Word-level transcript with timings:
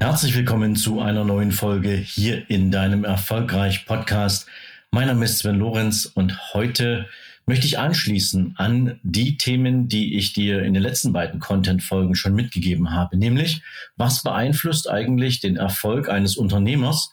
Herzlich 0.00 0.36
willkommen 0.36 0.76
zu 0.76 1.00
einer 1.00 1.24
neuen 1.24 1.50
Folge 1.50 1.90
hier 1.90 2.48
in 2.48 2.70
deinem 2.70 3.04
Erfolgreich-Podcast. 3.04 4.46
Mein 4.92 5.08
Name 5.08 5.24
ist 5.24 5.38
Sven 5.38 5.58
Lorenz 5.58 6.06
und 6.06 6.54
heute 6.54 7.08
möchte 7.46 7.66
ich 7.66 7.80
anschließen 7.80 8.54
an 8.58 9.00
die 9.02 9.36
Themen, 9.36 9.88
die 9.88 10.16
ich 10.16 10.32
dir 10.32 10.62
in 10.62 10.72
den 10.72 10.84
letzten 10.84 11.12
beiden 11.12 11.40
Content-Folgen 11.40 12.14
schon 12.14 12.36
mitgegeben 12.36 12.92
habe, 12.92 13.16
nämlich 13.16 13.60
was 13.96 14.22
beeinflusst 14.22 14.88
eigentlich 14.88 15.40
den 15.40 15.56
Erfolg 15.56 16.08
eines 16.08 16.36
Unternehmers, 16.36 17.12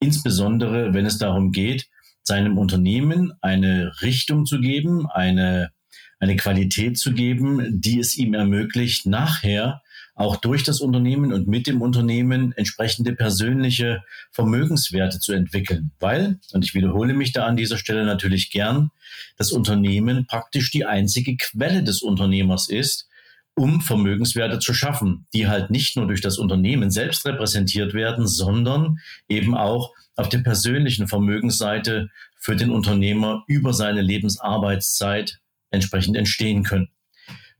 insbesondere 0.00 0.94
wenn 0.94 1.06
es 1.06 1.18
darum 1.18 1.52
geht, 1.52 1.86
seinem 2.24 2.58
Unternehmen 2.58 3.34
eine 3.40 3.92
Richtung 4.02 4.46
zu 4.46 4.58
geben, 4.58 5.06
eine, 5.08 5.70
eine 6.18 6.34
Qualität 6.34 6.98
zu 6.98 7.12
geben, 7.12 7.80
die 7.80 8.00
es 8.00 8.16
ihm 8.16 8.34
ermöglicht, 8.34 9.06
nachher 9.06 9.80
auch 10.16 10.36
durch 10.36 10.64
das 10.64 10.80
Unternehmen 10.80 11.32
und 11.32 11.46
mit 11.46 11.66
dem 11.66 11.82
Unternehmen 11.82 12.52
entsprechende 12.52 13.14
persönliche 13.14 14.02
Vermögenswerte 14.32 15.20
zu 15.20 15.34
entwickeln. 15.34 15.92
Weil, 16.00 16.40
und 16.52 16.64
ich 16.64 16.74
wiederhole 16.74 17.12
mich 17.12 17.32
da 17.32 17.44
an 17.44 17.56
dieser 17.56 17.76
Stelle 17.76 18.04
natürlich 18.06 18.50
gern, 18.50 18.90
das 19.36 19.52
Unternehmen 19.52 20.26
praktisch 20.26 20.70
die 20.70 20.86
einzige 20.86 21.36
Quelle 21.36 21.84
des 21.84 22.02
Unternehmers 22.02 22.68
ist, 22.68 23.08
um 23.54 23.82
Vermögenswerte 23.82 24.58
zu 24.58 24.72
schaffen, 24.72 25.26
die 25.34 25.48
halt 25.48 25.70
nicht 25.70 25.96
nur 25.96 26.06
durch 26.06 26.22
das 26.22 26.38
Unternehmen 26.38 26.90
selbst 26.90 27.26
repräsentiert 27.26 27.92
werden, 27.92 28.26
sondern 28.26 28.98
eben 29.28 29.54
auch 29.54 29.92
auf 30.16 30.30
der 30.30 30.38
persönlichen 30.38 31.08
Vermögensseite 31.08 32.08
für 32.38 32.56
den 32.56 32.70
Unternehmer 32.70 33.44
über 33.46 33.74
seine 33.74 34.00
Lebensarbeitszeit 34.00 35.40
entsprechend 35.70 36.16
entstehen 36.16 36.62
können. 36.62 36.88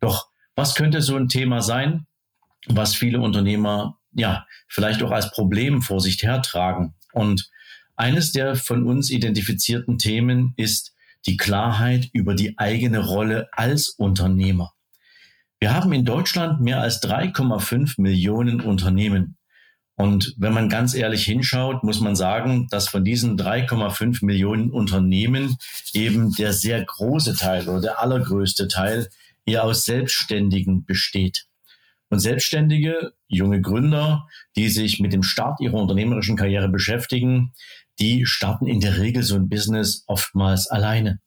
Doch 0.01 0.29
was 0.55 0.75
könnte 0.75 1.03
so 1.03 1.17
ein 1.17 1.29
Thema 1.29 1.61
sein? 1.61 2.07
Was 2.69 2.95
viele 2.95 3.21
Unternehmer 3.21 3.99
ja 4.13 4.47
vielleicht 4.69 5.03
auch 5.03 5.11
als 5.11 5.31
Problem 5.31 5.83
vor 5.83 6.01
sich 6.01 6.23
hertragen. 6.23 6.95
Und 7.13 7.51
eines 7.97 8.33
der 8.33 8.57
von 8.57 8.87
uns 8.87 9.11
identifizierten 9.11 9.99
Themen 9.99 10.55
ist 10.57 10.95
die 11.27 11.37
Klarheit 11.37 12.09
über 12.13 12.35
die 12.35 12.59
eigene 12.59 13.01
Rolle 13.01 13.49
als 13.53 13.89
Unternehmer. 13.91 14.73
Wir 15.59 15.75
haben 15.75 15.93
in 15.93 16.05
Deutschland 16.05 16.61
mehr 16.61 16.81
als 16.81 17.03
3,5 17.03 18.01
Millionen 18.01 18.61
Unternehmen. 18.61 19.37
Und 19.97 20.35
wenn 20.37 20.53
man 20.53 20.69
ganz 20.69 20.95
ehrlich 20.95 21.25
hinschaut, 21.25 21.83
muss 21.83 22.01
man 22.01 22.15
sagen, 22.15 22.69
dass 22.71 22.89
von 22.89 23.03
diesen 23.03 23.39
3,5 23.39 24.25
Millionen 24.25 24.71
Unternehmen 24.71 25.57
eben 25.95 26.33
der 26.35 26.53
sehr 26.53 26.85
große 26.85 27.35
Teil 27.35 27.67
oder 27.69 27.81
der 27.81 28.03
allergrößte 28.03 28.69
Teil 28.69 29.09
eher 29.47 29.65
aus 29.65 29.87
Selbstständigen 29.87 30.85
besteht. 30.85 31.47
Und 32.09 32.21
Selbstständige, 32.21 33.13
junge 33.27 33.61
Gründer, 33.61 34.27
die 34.57 34.69
sich 34.69 35.01
mit 35.01 35.13
dem 35.13 35.23
Start 35.23 35.61
ihrer 35.61 35.75
unternehmerischen 35.75 36.37
Karriere 36.37 36.69
beschäftigen, 36.69 37.53
die 37.99 38.27
starten 38.27 38.67
in 38.67 38.81
der 38.81 38.99
Regel 38.99 39.23
so 39.23 39.35
ein 39.35 39.49
Business 39.49 40.05
oftmals 40.07 40.69
alleine. 40.69 41.21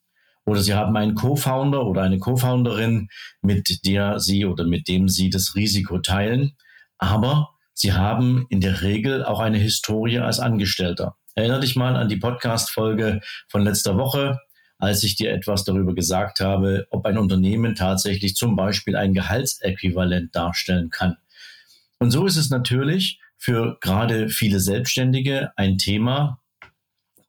Oder 0.46 0.62
sie 0.62 0.74
haben 0.74 0.96
einen 0.96 1.14
Co-Founder 1.14 1.86
oder 1.86 2.02
eine 2.02 2.18
Co-Founderin, 2.18 3.08
mit 3.42 3.84
der 3.84 4.18
sie 4.20 4.46
oder 4.46 4.64
mit 4.64 4.88
dem 4.88 5.08
sie 5.08 5.30
das 5.30 5.54
Risiko 5.54 5.98
teilen. 5.98 6.56
Aber 6.98 7.50
sie 7.74 7.92
haben 7.92 8.46
in 8.48 8.60
der 8.60 8.82
Regel 8.82 9.24
auch 9.24 9.40
eine 9.40 9.58
Historie 9.58 10.18
als 10.18 10.40
Angestellter. 10.40 11.16
Erinner 11.34 11.60
dich 11.60 11.76
mal 11.76 11.94
an 11.94 12.08
die 12.08 12.16
Podcast-Folge 12.16 13.20
von 13.48 13.62
letzter 13.62 13.96
Woche 13.96 14.38
als 14.80 15.04
ich 15.04 15.14
dir 15.14 15.32
etwas 15.32 15.64
darüber 15.64 15.94
gesagt 15.94 16.40
habe, 16.40 16.86
ob 16.90 17.06
ein 17.06 17.18
Unternehmen 17.18 17.74
tatsächlich 17.74 18.34
zum 18.34 18.56
Beispiel 18.56 18.96
ein 18.96 19.14
Gehaltsäquivalent 19.14 20.34
darstellen 20.34 20.90
kann. 20.90 21.16
Und 21.98 22.10
so 22.10 22.26
ist 22.26 22.36
es 22.36 22.50
natürlich 22.50 23.20
für 23.36 23.78
gerade 23.80 24.28
viele 24.28 24.58
Selbstständige 24.58 25.52
ein 25.56 25.78
Thema, 25.78 26.40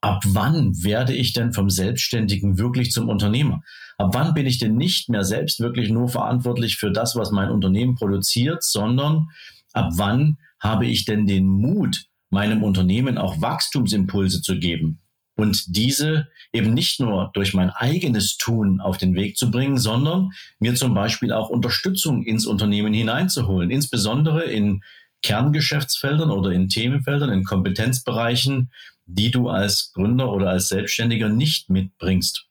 ab 0.01 0.23
wann 0.25 0.83
werde 0.83 1.13
ich 1.13 1.33
denn 1.33 1.53
vom 1.53 1.69
Selbstständigen 1.69 2.57
wirklich 2.57 2.91
zum 2.91 3.09
Unternehmer? 3.09 3.61
Ab 3.97 4.11
wann 4.13 4.33
bin 4.33 4.45
ich 4.45 4.57
denn 4.57 4.75
nicht 4.75 5.09
mehr 5.09 5.23
selbst 5.23 5.59
wirklich 5.59 5.89
nur 5.89 6.09
verantwortlich 6.09 6.77
für 6.77 6.91
das, 6.91 7.15
was 7.15 7.31
mein 7.31 7.51
Unternehmen 7.51 7.95
produziert, 7.95 8.63
sondern 8.63 9.27
ab 9.73 9.91
wann 9.95 10.37
habe 10.59 10.85
ich 10.85 11.05
denn 11.05 11.27
den 11.27 11.45
Mut, 11.45 12.05
meinem 12.29 12.63
Unternehmen 12.63 13.17
auch 13.17 13.41
Wachstumsimpulse 13.41 14.41
zu 14.41 14.57
geben? 14.57 15.00
Und 15.41 15.75
diese 15.75 16.27
eben 16.53 16.73
nicht 16.73 16.99
nur 16.99 17.31
durch 17.33 17.53
mein 17.55 17.71
eigenes 17.71 18.37
Tun 18.37 18.79
auf 18.79 18.97
den 18.97 19.15
Weg 19.15 19.37
zu 19.37 19.49
bringen, 19.49 19.77
sondern 19.77 20.31
mir 20.59 20.75
zum 20.75 20.93
Beispiel 20.93 21.33
auch 21.33 21.49
Unterstützung 21.49 22.23
ins 22.23 22.45
Unternehmen 22.45 22.93
hineinzuholen, 22.93 23.71
insbesondere 23.71 24.43
in 24.43 24.83
Kerngeschäftsfeldern 25.23 26.29
oder 26.29 26.51
in 26.51 26.69
Themenfeldern, 26.69 27.31
in 27.31 27.43
Kompetenzbereichen, 27.43 28.71
die 29.05 29.31
du 29.31 29.49
als 29.49 29.91
Gründer 29.93 30.31
oder 30.31 30.51
als 30.51 30.69
Selbstständiger 30.69 31.27
nicht 31.27 31.69
mitbringst. 31.69 32.45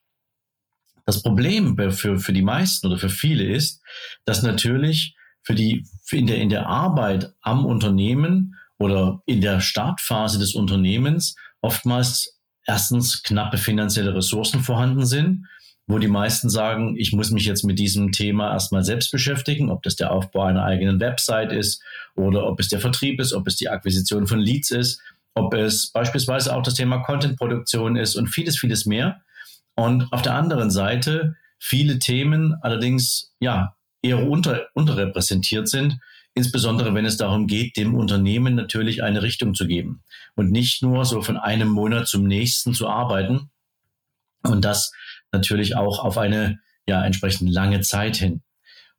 Das 1.06 1.22
Problem 1.22 1.76
für, 1.92 2.18
für 2.18 2.32
die 2.32 2.42
meisten 2.42 2.88
oder 2.88 2.98
für 2.98 3.08
viele 3.08 3.44
ist, 3.44 3.82
dass 4.24 4.42
natürlich 4.42 5.14
für 5.42 5.54
die, 5.54 5.86
für 6.04 6.16
in, 6.16 6.26
der, 6.26 6.38
in 6.38 6.50
der 6.50 6.66
Arbeit 6.66 7.32
am 7.40 7.64
Unternehmen 7.64 8.56
oder 8.78 9.22
in 9.26 9.40
der 9.40 9.60
Startphase 9.60 10.40
des 10.40 10.54
Unternehmens 10.54 11.36
oftmals 11.60 12.39
erstens 12.70 13.24
knappe 13.24 13.58
finanzielle 13.58 14.14
Ressourcen 14.14 14.60
vorhanden 14.60 15.04
sind, 15.04 15.46
wo 15.88 15.98
die 15.98 16.06
meisten 16.06 16.48
sagen, 16.48 16.94
ich 16.96 17.12
muss 17.12 17.32
mich 17.32 17.44
jetzt 17.44 17.64
mit 17.64 17.80
diesem 17.80 18.12
Thema 18.12 18.52
erstmal 18.52 18.84
selbst 18.84 19.10
beschäftigen, 19.10 19.70
ob 19.70 19.82
das 19.82 19.96
der 19.96 20.12
Aufbau 20.12 20.44
einer 20.44 20.62
eigenen 20.62 21.00
Website 21.00 21.52
ist 21.52 21.82
oder 22.14 22.46
ob 22.46 22.60
es 22.60 22.68
der 22.68 22.78
Vertrieb 22.78 23.18
ist, 23.18 23.32
ob 23.32 23.48
es 23.48 23.56
die 23.56 23.68
Akquisition 23.68 24.28
von 24.28 24.38
Leads 24.38 24.70
ist, 24.70 25.02
ob 25.34 25.52
es 25.52 25.90
beispielsweise 25.90 26.54
auch 26.54 26.62
das 26.62 26.74
Thema 26.74 26.98
Contentproduktion 26.98 27.96
ist 27.96 28.14
und 28.14 28.28
vieles, 28.28 28.56
vieles 28.56 28.86
mehr. 28.86 29.20
Und 29.74 30.12
auf 30.12 30.22
der 30.22 30.36
anderen 30.36 30.70
Seite 30.70 31.34
viele 31.58 31.98
Themen 31.98 32.54
allerdings 32.62 33.32
ja 33.40 33.74
eher 34.00 34.28
unter, 34.28 34.68
unterrepräsentiert 34.74 35.68
sind, 35.68 35.98
insbesondere 36.34 36.94
wenn 36.94 37.04
es 37.04 37.16
darum 37.16 37.46
geht, 37.46 37.76
dem 37.76 37.94
Unternehmen 37.94 38.54
natürlich 38.54 39.02
eine 39.02 39.22
Richtung 39.22 39.54
zu 39.54 39.66
geben 39.66 40.02
und 40.36 40.50
nicht 40.50 40.82
nur 40.82 41.04
so 41.04 41.22
von 41.22 41.36
einem 41.36 41.68
Monat 41.68 42.08
zum 42.08 42.26
nächsten 42.26 42.74
zu 42.74 42.88
arbeiten 42.88 43.50
und 44.42 44.64
das 44.64 44.92
natürlich 45.32 45.76
auch 45.76 45.98
auf 45.98 46.18
eine 46.18 46.60
ja 46.86 47.04
entsprechend 47.04 47.50
lange 47.50 47.80
Zeit 47.80 48.16
hin. 48.16 48.42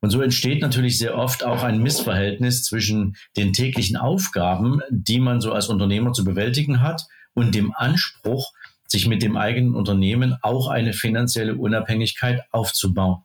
Und 0.00 0.10
so 0.10 0.20
entsteht 0.20 0.62
natürlich 0.62 0.98
sehr 0.98 1.16
oft 1.16 1.44
auch 1.44 1.62
ein 1.62 1.80
Missverhältnis 1.80 2.64
zwischen 2.64 3.16
den 3.36 3.52
täglichen 3.52 3.96
Aufgaben, 3.96 4.80
die 4.90 5.20
man 5.20 5.40
so 5.40 5.52
als 5.52 5.68
Unternehmer 5.68 6.12
zu 6.12 6.24
bewältigen 6.24 6.80
hat, 6.80 7.06
und 7.34 7.54
dem 7.54 7.72
Anspruch, 7.74 8.52
sich 8.86 9.06
mit 9.06 9.22
dem 9.22 9.36
eigenen 9.36 9.74
Unternehmen 9.74 10.36
auch 10.42 10.68
eine 10.68 10.92
finanzielle 10.92 11.56
Unabhängigkeit 11.56 12.42
aufzubauen. 12.50 13.22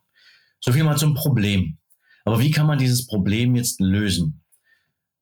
So 0.62 0.72
viel 0.72 0.84
mal 0.84 0.98
zum 0.98 1.14
Problem. 1.14 1.78
Aber 2.28 2.42
wie 2.42 2.52
kann 2.52 2.68
man 2.68 2.78
dieses 2.78 3.08
Problem 3.08 3.56
jetzt 3.56 3.80
lösen? 3.80 4.42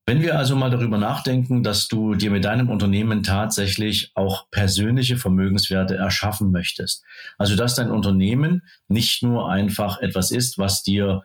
Wenn 0.08 0.24
wir 0.24 0.40
also 0.40 0.56
mal 0.56 0.72
darüber 0.72 0.98
nachdenken, 0.98 1.62
dass 1.62 1.88
du 1.88 2.16
dir 2.16 2.32
mit 2.32 2.46
deinem 2.46 2.72
Unternehmen 2.72 3.22
tatsächlich 3.22 4.12
auch 4.16 4.50
persönliche 4.50 5.16
Vermögenswerte 5.16 5.98
erschaffen 5.98 6.52
möchtest, 6.52 7.04
also 7.38 7.56
dass 7.56 7.76
dein 7.76 7.92
Unternehmen 7.92 8.64
nicht 8.88 9.22
nur 9.22 9.52
einfach 9.52 10.00
etwas 10.00 10.32
ist, 10.32 10.58
was 10.58 10.82
dir, 10.82 11.22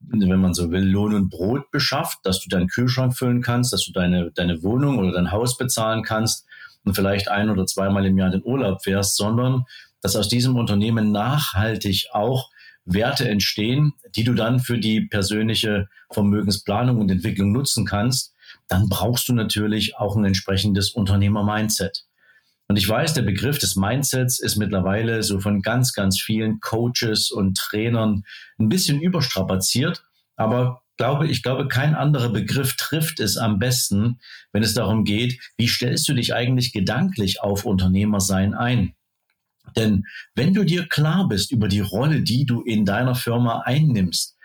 wenn 0.00 0.38
man 0.38 0.52
so 0.52 0.70
will, 0.70 0.84
Lohn 0.84 1.14
und 1.14 1.30
Brot 1.30 1.70
beschafft, 1.70 2.18
dass 2.24 2.42
du 2.42 2.50
deinen 2.50 2.68
Kühlschrank 2.68 3.16
füllen 3.16 3.40
kannst, 3.40 3.72
dass 3.72 3.86
du 3.86 3.92
deine, 3.92 4.32
deine 4.32 4.62
Wohnung 4.62 4.98
oder 4.98 5.12
dein 5.12 5.32
Haus 5.32 5.56
bezahlen 5.56 6.02
kannst 6.02 6.44
und 6.84 6.94
vielleicht 6.94 7.30
ein 7.30 7.48
oder 7.48 7.64
zweimal 7.64 8.04
im 8.04 8.18
Jahr 8.18 8.26
in 8.26 8.40
den 8.40 8.44
Urlaub 8.44 8.82
fährst, 8.82 9.16
sondern 9.16 9.64
dass 10.02 10.14
aus 10.14 10.28
diesem 10.28 10.56
Unternehmen 10.56 11.10
nachhaltig 11.10 12.08
auch 12.12 12.50
Werte 12.84 13.28
entstehen, 13.28 13.92
die 14.16 14.24
du 14.24 14.34
dann 14.34 14.60
für 14.60 14.78
die 14.78 15.02
persönliche 15.02 15.88
Vermögensplanung 16.10 16.98
und 16.98 17.10
Entwicklung 17.10 17.52
nutzen 17.52 17.86
kannst, 17.86 18.34
dann 18.68 18.88
brauchst 18.88 19.28
du 19.28 19.34
natürlich 19.34 19.96
auch 19.96 20.16
ein 20.16 20.24
entsprechendes 20.24 20.90
Unternehmer-Mindset. 20.90 22.04
Und 22.68 22.76
ich 22.76 22.88
weiß, 22.88 23.14
der 23.14 23.22
Begriff 23.22 23.58
des 23.58 23.76
Mindsets 23.76 24.40
ist 24.40 24.56
mittlerweile 24.56 25.22
so 25.22 25.40
von 25.40 25.60
ganz, 25.60 25.92
ganz 25.92 26.20
vielen 26.20 26.60
Coaches 26.60 27.30
und 27.30 27.56
Trainern 27.56 28.24
ein 28.58 28.68
bisschen 28.68 29.00
überstrapaziert. 29.00 30.02
Aber 30.36 30.82
glaube, 30.96 31.26
ich 31.26 31.42
glaube, 31.42 31.68
kein 31.68 31.94
anderer 31.94 32.30
Begriff 32.30 32.76
trifft 32.76 33.20
es 33.20 33.36
am 33.36 33.58
besten, 33.58 34.20
wenn 34.52 34.62
es 34.62 34.74
darum 34.74 35.04
geht, 35.04 35.38
wie 35.56 35.68
stellst 35.68 36.08
du 36.08 36.14
dich 36.14 36.34
eigentlich 36.34 36.72
gedanklich 36.72 37.42
auf 37.42 37.64
Unternehmersein 37.64 38.54
ein? 38.54 38.94
Denn 39.76 40.04
wenn 40.34 40.54
du 40.54 40.64
dir 40.64 40.86
klar 40.88 41.28
bist 41.28 41.52
über 41.52 41.68
die 41.68 41.80
Rolle, 41.80 42.22
die 42.22 42.44
du 42.44 42.62
in 42.62 42.84
deiner 42.84 43.14
Firma 43.14 43.60
einnimmst, 43.64 44.36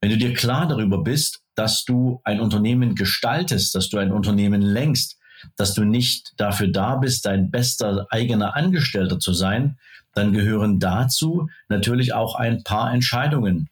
wenn 0.00 0.10
du 0.10 0.16
dir 0.16 0.32
klar 0.32 0.66
darüber 0.66 1.02
bist, 1.02 1.42
dass 1.54 1.84
du 1.84 2.20
ein 2.24 2.40
Unternehmen 2.40 2.94
gestaltest, 2.94 3.74
dass 3.74 3.90
du 3.90 3.98
ein 3.98 4.12
Unternehmen 4.12 4.62
lenkst, 4.62 5.18
dass 5.56 5.74
du 5.74 5.84
nicht 5.84 6.32
dafür 6.36 6.68
da 6.68 6.96
bist, 6.96 7.26
dein 7.26 7.50
bester 7.50 8.06
eigener 8.10 8.56
Angestellter 8.56 9.18
zu 9.18 9.32
sein, 9.32 9.78
dann 10.14 10.32
gehören 10.32 10.78
dazu 10.78 11.48
natürlich 11.68 12.14
auch 12.14 12.34
ein 12.34 12.64
paar 12.64 12.92
Entscheidungen. 12.92 13.68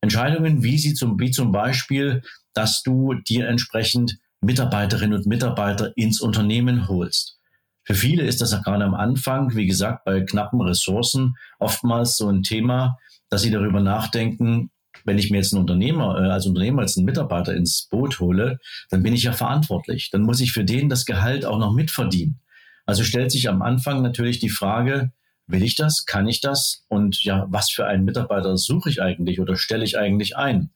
Entscheidungen, 0.00 0.62
wie 0.62 0.78
sie 0.78 0.94
zum, 0.94 1.18
wie 1.18 1.30
zum 1.30 1.52
Beispiel, 1.52 2.22
dass 2.54 2.82
du 2.82 3.14
dir 3.14 3.48
entsprechend 3.48 4.18
Mitarbeiterinnen 4.40 5.16
und 5.16 5.26
Mitarbeiter 5.26 5.96
ins 5.96 6.20
Unternehmen 6.20 6.88
holst. 6.88 7.38
Für 7.84 7.94
viele 7.94 8.24
ist 8.24 8.40
das 8.40 8.50
gerade 8.62 8.84
am 8.84 8.94
Anfang, 8.94 9.54
wie 9.56 9.66
gesagt, 9.66 10.04
bei 10.04 10.20
knappen 10.20 10.60
Ressourcen 10.60 11.34
oftmals 11.58 12.16
so 12.16 12.28
ein 12.28 12.42
Thema, 12.42 12.98
dass 13.28 13.42
sie 13.42 13.50
darüber 13.50 13.80
nachdenken, 13.80 14.70
wenn 15.04 15.18
ich 15.18 15.30
mir 15.30 15.38
jetzt 15.38 15.52
einen 15.52 15.62
Unternehmer, 15.62 16.16
äh, 16.18 16.30
als 16.30 16.46
Unternehmer 16.46 16.82
jetzt 16.82 16.96
einen 16.96 17.06
Mitarbeiter 17.06 17.54
ins 17.54 17.88
Boot 17.90 18.20
hole, 18.20 18.58
dann 18.90 19.02
bin 19.02 19.14
ich 19.14 19.24
ja 19.24 19.32
verantwortlich. 19.32 20.10
Dann 20.10 20.22
muss 20.22 20.40
ich 20.40 20.52
für 20.52 20.64
den 20.64 20.88
das 20.88 21.06
Gehalt 21.06 21.44
auch 21.44 21.58
noch 21.58 21.72
mitverdienen. 21.72 22.40
Also 22.86 23.04
stellt 23.04 23.30
sich 23.30 23.48
am 23.48 23.62
Anfang 23.62 24.02
natürlich 24.02 24.38
die 24.38 24.50
Frage, 24.50 25.12
will 25.46 25.62
ich 25.62 25.76
das? 25.76 26.04
Kann 26.06 26.28
ich 26.28 26.40
das? 26.40 26.84
Und 26.88 27.22
ja, 27.24 27.46
was 27.48 27.70
für 27.70 27.86
einen 27.86 28.04
Mitarbeiter 28.04 28.56
suche 28.56 28.90
ich 28.90 29.02
eigentlich 29.02 29.40
oder 29.40 29.56
stelle 29.56 29.84
ich 29.84 29.98
eigentlich 29.98 30.36
ein? 30.36 30.70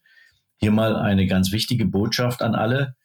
Hier 0.58 0.70
mal 0.70 0.96
eine 0.96 1.26
ganz 1.26 1.52
wichtige 1.52 1.84
Botschaft 1.84 2.42
an 2.42 2.54
alle. 2.54 2.96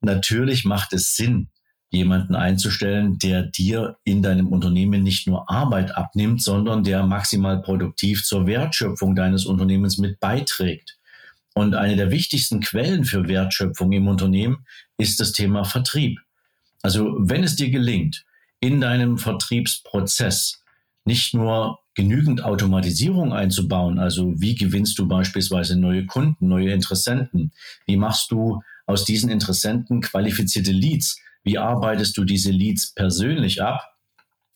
Natürlich 0.00 0.64
macht 0.64 0.92
es 0.92 1.16
Sinn, 1.16 1.50
jemanden 1.90 2.34
einzustellen, 2.34 3.18
der 3.18 3.42
dir 3.42 3.96
in 4.04 4.22
deinem 4.22 4.48
Unternehmen 4.48 5.02
nicht 5.02 5.26
nur 5.26 5.48
Arbeit 5.50 5.96
abnimmt, 5.96 6.42
sondern 6.42 6.82
der 6.82 7.04
maximal 7.04 7.62
produktiv 7.62 8.24
zur 8.24 8.46
Wertschöpfung 8.46 9.14
deines 9.14 9.46
Unternehmens 9.46 9.98
mit 9.98 10.20
beiträgt. 10.20 10.98
Und 11.54 11.74
eine 11.74 11.96
der 11.96 12.10
wichtigsten 12.10 12.60
Quellen 12.60 13.04
für 13.04 13.28
Wertschöpfung 13.28 13.92
im 13.92 14.08
Unternehmen 14.08 14.66
ist 14.98 15.20
das 15.20 15.32
Thema 15.32 15.64
Vertrieb. 15.64 16.20
Also 16.82 17.16
wenn 17.18 17.44
es 17.44 17.56
dir 17.56 17.70
gelingt, 17.70 18.24
in 18.60 18.80
deinem 18.80 19.16
Vertriebsprozess 19.16 20.62
nicht 21.04 21.34
nur 21.34 21.78
genügend 21.94 22.44
Automatisierung 22.44 23.32
einzubauen, 23.32 23.98
also 23.98 24.34
wie 24.38 24.54
gewinnst 24.54 24.98
du 24.98 25.08
beispielsweise 25.08 25.78
neue 25.78 26.04
Kunden, 26.04 26.48
neue 26.48 26.72
Interessenten, 26.72 27.52
wie 27.86 27.96
machst 27.96 28.30
du 28.30 28.60
aus 28.86 29.04
diesen 29.04 29.30
Interessenten 29.30 30.00
qualifizierte 30.02 30.72
Leads, 30.72 31.18
wie 31.46 31.58
arbeitest 31.58 32.18
du 32.18 32.24
diese 32.24 32.50
Leads 32.50 32.92
persönlich 32.92 33.62
ab, 33.62 33.94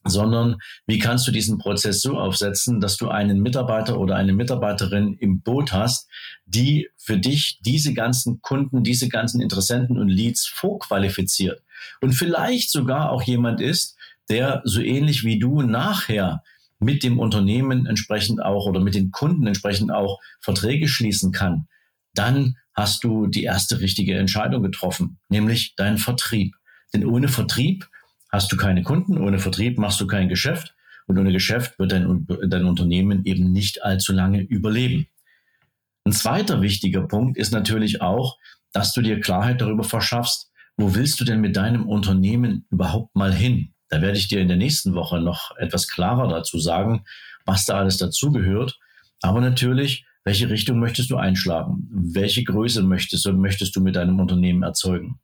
sondern 0.05 0.57
wie 0.87 0.99
kannst 0.99 1.27
du 1.29 1.31
diesen 1.31 1.59
Prozess 1.59 2.03
so 2.03 2.19
aufsetzen, 2.19 2.81
dass 2.81 2.97
du 2.97 3.09
einen 3.09 3.41
Mitarbeiter 3.41 4.01
oder 4.01 4.17
eine 4.17 4.33
Mitarbeiterin 4.33 5.15
im 5.15 5.41
Boot 5.41 5.73
hast, 5.73 6.09
die 6.47 6.89
für 6.97 7.17
dich 7.17 7.61
diese 7.65 7.95
ganzen 7.95 8.41
Kunden, 8.43 8.83
diese 8.83 9.09
ganzen 9.09 9.41
Interessenten 9.41 9.99
und 9.99 10.09
Leads 10.09 10.47
vorqualifiziert 10.47 11.63
und 12.01 12.13
vielleicht 12.13 12.71
sogar 12.71 13.13
auch 13.13 13.23
jemand 13.23 13.61
ist, 13.61 13.97
der 14.29 14.63
so 14.65 14.81
ähnlich 14.81 15.23
wie 15.23 15.39
du 15.39 15.63
nachher 15.63 16.43
mit 16.81 17.05
dem 17.05 17.21
Unternehmen 17.21 17.87
entsprechend 17.87 18.43
auch 18.43 18.67
oder 18.67 18.81
mit 18.81 18.97
den 18.97 19.13
Kunden 19.13 19.47
entsprechend 19.47 19.93
auch 19.93 20.19
Verträge 20.41 20.89
schließen 20.89 21.31
kann, 21.31 21.69
dann 22.15 22.57
hast 22.75 23.05
du 23.05 23.29
die 23.29 23.45
erste 23.45 23.81
richtige 23.81 24.19
Entscheidung 24.19 24.63
getroffen, 24.63 25.19
nämlich 25.29 25.77
deinen 25.77 25.99
Vertrieb. 25.99 26.57
Denn 26.93 27.07
ohne 27.07 27.29
Vertrieb 27.29 27.89
hast 28.31 28.51
du 28.53 28.57
keine 28.57 28.83
Kunden, 28.83 29.19
ohne 29.19 29.39
Vertrieb 29.39 29.79
machst 29.79 30.01
du 30.01 30.07
kein 30.07 30.29
Geschäft 30.29 30.75
und 31.07 31.19
ohne 31.19 31.33
Geschäft 31.33 31.79
wird 31.79 31.93
dein, 31.93 32.27
dein 32.49 32.65
Unternehmen 32.65 33.25
eben 33.25 33.53
nicht 33.53 33.83
allzu 33.83 34.13
lange 34.13 34.41
überleben. 34.41 35.07
Ein 36.05 36.13
zweiter 36.13 36.63
wichtiger 36.63 37.03
Punkt 37.03 37.37
ist 37.37 37.53
natürlich 37.53 38.01
auch, 38.01 38.39
dass 38.73 38.93
du 38.93 39.03
dir 39.03 39.21
Klarheit 39.21 39.61
darüber 39.61 39.85
verschaffst, 39.85 40.51
wo 40.77 40.95
willst 40.95 41.21
du 41.21 41.25
denn 41.25 41.41
mit 41.41 41.57
deinem 41.57 41.87
Unternehmen 41.87 42.65
überhaupt 42.71 43.15
mal 43.15 43.35
hin? 43.35 43.75
Da 43.89 44.01
werde 44.01 44.17
ich 44.17 44.29
dir 44.29 44.41
in 44.41 44.49
der 44.49 44.57
nächsten 44.57 44.95
Woche 44.95 45.21
noch 45.21 45.57
etwas 45.59 45.89
klarer 45.89 46.29
dazu 46.29 46.59
sagen, 46.59 47.05
was 47.45 47.67
da 47.67 47.77
alles 47.79 47.99
dazugehört. 47.99 48.79
Aber 49.21 49.41
natürlich, 49.41 50.07
welche 50.25 50.49
Richtung 50.49 50.79
möchtest 50.79 51.11
du 51.11 51.17
einschlagen? 51.17 51.89
Welche 51.91 52.45
Größe 52.45 52.83
möchtest, 52.83 53.27
möchtest 53.27 53.75
du 53.75 53.81
mit 53.81 53.97
deinem 53.97 54.21
Unternehmen 54.21 54.63
erzeugen? 54.63 55.19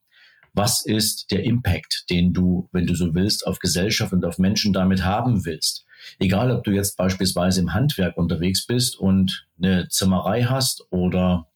Was 0.57 0.85
ist 0.85 1.31
der 1.31 1.45
Impact, 1.45 2.07
den 2.09 2.33
du, 2.33 2.69
wenn 2.73 2.87
du 2.87 2.95
so 2.95 3.15
willst, 3.15 3.47
auf 3.47 3.59
Gesellschaft 3.59 4.13
und 4.13 4.25
auf 4.25 4.39
Menschen 4.39 4.73
damit 4.73 5.05
haben 5.05 5.45
willst. 5.45 5.85
Egal, 6.19 6.51
ob 6.51 6.65
du 6.65 6.71
jetzt 6.71 6.97
beispielsweise 6.97 7.61
im 7.61 7.75
Handwerk 7.75 8.17
unterwegs 8.17 8.67
bist 8.67 8.99
und 8.99 9.47
eine 9.59 9.89
Zimmerei 9.89 10.45
hast 10.45 10.87
oder 10.91 11.47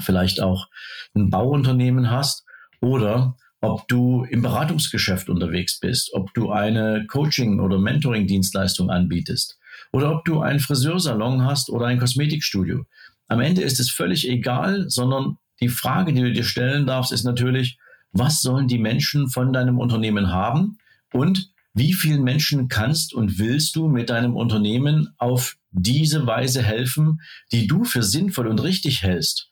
vielleicht 0.00 0.40
auch 0.40 0.68
ein 1.14 1.30
Bauunternehmen 1.30 2.10
hast 2.10 2.44
oder 2.80 3.36
ob 3.60 3.86
du 3.88 4.24
im 4.24 4.42
Beratungsgeschäft 4.42 5.28
unterwegs 5.28 5.78
bist, 5.78 6.12
ob 6.12 6.34
du 6.34 6.50
eine 6.50 7.06
Coaching- 7.06 7.60
oder 7.60 7.78
Mentoring-Dienstleistung 7.78 8.90
anbietest 8.90 9.58
oder 9.92 10.10
ob 10.10 10.24
du 10.24 10.40
einen 10.40 10.58
Friseursalon 10.60 11.44
hast 11.44 11.70
oder 11.70 11.86
ein 11.86 12.00
Kosmetikstudio. 12.00 12.84
Am 13.28 13.40
Ende 13.40 13.62
ist 13.62 13.78
es 13.78 13.90
völlig 13.90 14.28
egal, 14.28 14.90
sondern 14.90 15.38
die 15.60 15.68
Frage, 15.68 16.12
die 16.12 16.20
du 16.20 16.32
dir 16.32 16.44
stellen 16.44 16.84
darfst, 16.84 17.12
ist 17.12 17.24
natürlich, 17.24 17.78
was 18.14 18.40
sollen 18.40 18.68
die 18.68 18.78
Menschen 18.78 19.28
von 19.28 19.52
deinem 19.52 19.78
Unternehmen 19.78 20.30
haben 20.32 20.78
und 21.12 21.50
wie 21.74 21.92
vielen 21.92 22.22
Menschen 22.22 22.68
kannst 22.68 23.12
und 23.12 23.38
willst 23.38 23.74
du 23.74 23.88
mit 23.88 24.08
deinem 24.08 24.36
Unternehmen 24.36 25.12
auf 25.18 25.56
diese 25.72 26.24
Weise 26.26 26.62
helfen, 26.62 27.20
die 27.50 27.66
du 27.66 27.82
für 27.84 28.04
sinnvoll 28.04 28.46
und 28.46 28.62
richtig 28.62 29.02
hältst. 29.02 29.48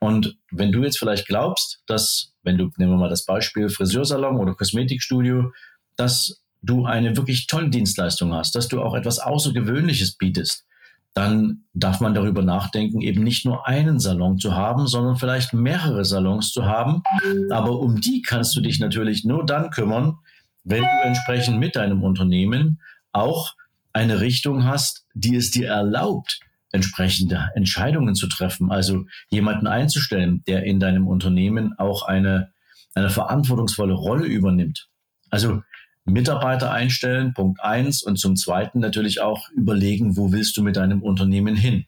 Und 0.00 0.36
wenn 0.50 0.72
du 0.72 0.82
jetzt 0.82 0.98
vielleicht 0.98 1.28
glaubst, 1.28 1.80
dass, 1.86 2.32
wenn 2.42 2.58
du, 2.58 2.70
nehmen 2.76 2.90
wir 2.90 2.98
mal 2.98 3.08
das 3.08 3.24
Beispiel 3.24 3.68
Friseursalon 3.68 4.36
oder 4.38 4.56
Kosmetikstudio, 4.56 5.52
dass 5.94 6.42
du 6.62 6.84
eine 6.84 7.16
wirklich 7.16 7.46
tolle 7.46 7.70
Dienstleistung 7.70 8.32
hast, 8.32 8.56
dass 8.56 8.66
du 8.66 8.82
auch 8.82 8.94
etwas 8.96 9.20
Außergewöhnliches 9.20 10.16
bietest, 10.16 10.66
dann 11.14 11.64
darf 11.74 12.00
man 12.00 12.14
darüber 12.14 12.42
nachdenken, 12.42 13.00
eben 13.02 13.22
nicht 13.22 13.44
nur 13.44 13.66
einen 13.66 14.00
Salon 14.00 14.38
zu 14.38 14.54
haben, 14.54 14.86
sondern 14.86 15.16
vielleicht 15.16 15.52
mehrere 15.52 16.04
Salons 16.04 16.52
zu 16.52 16.64
haben. 16.64 17.02
Aber 17.50 17.78
um 17.80 18.00
die 18.00 18.22
kannst 18.22 18.56
du 18.56 18.60
dich 18.60 18.80
natürlich 18.80 19.24
nur 19.24 19.44
dann 19.44 19.70
kümmern, 19.70 20.16
wenn 20.64 20.82
du 20.82 21.02
entsprechend 21.04 21.58
mit 21.58 21.76
deinem 21.76 22.02
Unternehmen 22.02 22.80
auch 23.12 23.54
eine 23.92 24.20
Richtung 24.20 24.64
hast, 24.64 25.04
die 25.14 25.36
es 25.36 25.50
dir 25.50 25.68
erlaubt, 25.68 26.40
entsprechende 26.70 27.50
Entscheidungen 27.54 28.14
zu 28.14 28.26
treffen. 28.26 28.72
Also 28.72 29.04
jemanden 29.28 29.66
einzustellen, 29.66 30.42
der 30.46 30.64
in 30.64 30.80
deinem 30.80 31.06
Unternehmen 31.06 31.74
auch 31.78 32.02
eine, 32.04 32.52
eine 32.94 33.10
verantwortungsvolle 33.10 33.92
Rolle 33.92 34.24
übernimmt. 34.24 34.88
Also 35.28 35.62
Mitarbeiter 36.04 36.72
einstellen, 36.72 37.34
Punkt 37.34 37.60
eins. 37.62 38.02
Und 38.02 38.16
zum 38.18 38.36
Zweiten 38.36 38.80
natürlich 38.80 39.20
auch 39.20 39.48
überlegen, 39.50 40.16
wo 40.16 40.32
willst 40.32 40.56
du 40.56 40.62
mit 40.62 40.76
deinem 40.76 41.02
Unternehmen 41.02 41.56
hin? 41.56 41.86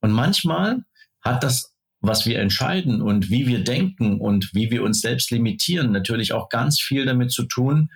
Und 0.00 0.12
manchmal 0.12 0.84
hat 1.20 1.42
das, 1.42 1.74
was 2.00 2.26
wir 2.26 2.38
entscheiden 2.38 3.02
und 3.02 3.30
wie 3.30 3.46
wir 3.46 3.64
denken 3.64 4.20
und 4.20 4.54
wie 4.54 4.70
wir 4.70 4.82
uns 4.82 5.00
selbst 5.00 5.30
limitieren, 5.30 5.90
natürlich 5.92 6.32
auch 6.32 6.48
ganz 6.48 6.80
viel 6.80 7.04
damit 7.04 7.32
zu 7.32 7.44
tun, 7.44 7.90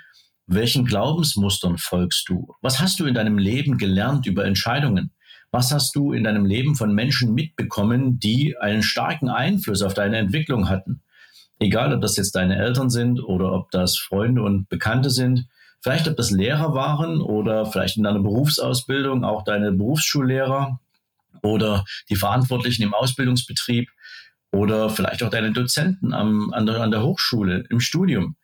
welchen 0.47 0.85
Glaubensmustern 0.85 1.79
folgst 1.79 2.29
du? 2.29 2.55
Was 2.61 2.81
hast 2.81 2.99
du 3.01 3.07
in 3.07 3.15
deinem 3.15 3.39
Leben 3.39 3.79
gelernt 3.79 4.27
über 4.27 4.45
Entscheidungen? 4.45 5.13
Was 5.53 5.71
hast 5.71 5.95
du 5.95 6.13
in 6.13 6.25
deinem 6.25 6.47
Leben 6.47 6.75
von 6.75 6.95
Menschen 6.95 7.35
mitbekommen, 7.35 8.19
die 8.19 8.57
einen 8.59 8.83
starken 8.83 9.29
Einfluss 9.29 9.83
auf 9.83 9.95
deine 9.95 10.17
Entwicklung 10.17 10.69
hatten? 10.69 11.03
Egal, 11.63 11.95
ob 11.95 12.01
das 12.01 12.17
jetzt 12.17 12.35
deine 12.35 12.57
Eltern 12.57 12.91
sind 12.91 13.23
oder 13.23 13.53
ob 13.53 13.71
das 13.71 13.97
Freunde 13.97 14.43
und 14.43 14.69
Bekannte 14.69 15.11
sind, 15.11 15.47
vielleicht 15.81 16.09
ob 16.09 16.17
das 16.17 16.33
Lehrer 16.33 16.75
waren 16.75 17.21
oder 17.21 17.67
vielleicht 17.67 17.97
in 17.97 18.03
deiner 18.03 18.19
Berufsausbildung 18.19 19.25
auch 19.25 19.45
deine 19.45 19.71
Berufsschullehrer 19.71 20.81
oder 21.41 21.85
die 22.11 22.17
Verantwortlichen 22.17 22.83
im 22.83 22.95
Ausbildungsbetrieb 22.95 23.89
oder 24.51 24.91
vielleicht 24.91 25.23
auch 25.23 25.31
deine 25.31 25.53
Dozenten 25.53 26.13
am, 26.13 26.53
an, 26.53 26.67
der, 26.67 26.81
an 26.81 26.91
der 26.91 27.05
Hochschule, 27.05 27.65
im 27.71 27.79
Studium. 27.79 28.35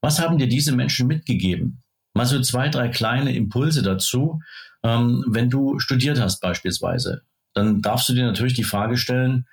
Was 0.00 0.20
haben 0.20 0.36
dir 0.36 0.48
diese 0.48 0.74
Menschen 0.74 1.06
mitgegeben? 1.06 1.84
Mal 2.14 2.26
so 2.26 2.40
zwei, 2.40 2.68
drei 2.68 2.88
kleine 2.88 3.32
Impulse 3.32 3.84
dazu. 3.84 4.40
Ähm, 4.82 5.24
wenn 5.28 5.50
du 5.50 5.78
studiert 5.78 6.20
hast 6.20 6.40
beispielsweise, 6.40 7.22
dann 7.54 7.80
darfst 7.80 8.08
du 8.08 8.12
dir 8.12 8.26
natürlich 8.26 8.54
die 8.54 8.64
Frage 8.64 8.96
stellen, 8.96 9.46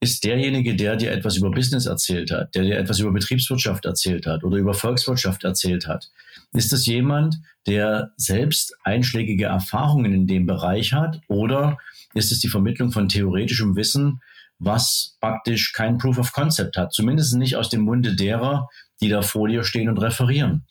ist 0.00 0.24
derjenige, 0.24 0.74
der 0.74 0.96
dir 0.96 1.12
etwas 1.12 1.36
über 1.36 1.50
Business 1.50 1.84
erzählt 1.86 2.30
hat, 2.30 2.54
der 2.54 2.62
dir 2.62 2.78
etwas 2.78 3.00
über 3.00 3.12
Betriebswirtschaft 3.12 3.84
erzählt 3.84 4.26
hat 4.26 4.44
oder 4.44 4.56
über 4.56 4.72
Volkswirtschaft 4.72 5.44
erzählt 5.44 5.86
hat. 5.86 6.10
Ist 6.52 6.72
es 6.72 6.86
jemand, 6.86 7.36
der 7.66 8.12
selbst 8.16 8.74
einschlägige 8.82 9.44
Erfahrungen 9.44 10.14
in 10.14 10.26
dem 10.26 10.46
Bereich 10.46 10.94
hat 10.94 11.20
oder 11.28 11.78
ist 12.14 12.32
es 12.32 12.40
die 12.40 12.48
Vermittlung 12.48 12.92
von 12.92 13.08
theoretischem 13.08 13.76
Wissen, 13.76 14.20
was 14.58 15.16
praktisch 15.20 15.72
kein 15.72 15.98
Proof 15.98 16.18
of 16.18 16.32
Concept 16.32 16.76
hat. 16.76 16.92
Zumindest 16.92 17.34
nicht 17.36 17.56
aus 17.56 17.68
dem 17.68 17.82
Munde 17.82 18.16
derer, 18.16 18.68
die 19.00 19.08
da 19.08 19.22
vor 19.22 19.48
dir 19.48 19.64
stehen 19.64 19.88
und 19.88 19.98
referieren. 19.98 20.66